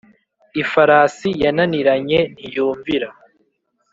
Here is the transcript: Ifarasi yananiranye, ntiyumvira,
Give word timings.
Ifarasi 0.61 1.29
yananiranye, 1.43 2.19
ntiyumvira, 2.33 3.07